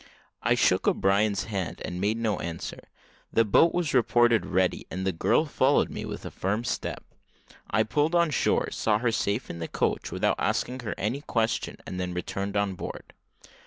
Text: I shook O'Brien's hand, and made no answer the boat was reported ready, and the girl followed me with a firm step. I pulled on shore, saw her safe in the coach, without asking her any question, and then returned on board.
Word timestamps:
I 0.41 0.55
shook 0.55 0.87
O'Brien's 0.87 1.43
hand, 1.43 1.79
and 1.85 2.01
made 2.01 2.17
no 2.17 2.39
answer 2.39 2.87
the 3.31 3.45
boat 3.45 3.71
was 3.71 3.93
reported 3.93 4.47
ready, 4.47 4.87
and 4.89 5.05
the 5.05 5.11
girl 5.11 5.45
followed 5.45 5.91
me 5.91 6.05
with 6.05 6.25
a 6.25 6.31
firm 6.31 6.63
step. 6.63 7.03
I 7.69 7.83
pulled 7.83 8.15
on 8.15 8.31
shore, 8.31 8.71
saw 8.71 8.97
her 8.97 9.11
safe 9.11 9.47
in 9.51 9.59
the 9.59 9.67
coach, 9.67 10.11
without 10.11 10.39
asking 10.39 10.79
her 10.79 10.95
any 10.97 11.21
question, 11.21 11.77
and 11.85 11.99
then 11.99 12.15
returned 12.15 12.57
on 12.57 12.73
board. 12.73 13.13